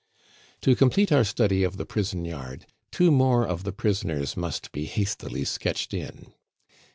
To 0.61 0.75
complete 0.75 1.11
our 1.11 1.23
study 1.23 1.61
of 1.63 1.77
the 1.77 1.85
prison 1.85 2.25
yard, 2.25 2.65
two 2.91 3.11
more 3.11 3.45
of 3.47 3.63
the 3.63 3.71
prisoners 3.71 4.35
must 4.35 4.71
be 4.71 4.85
hastily 4.85 5.45
sketched 5.45 5.93
in. 5.93 6.33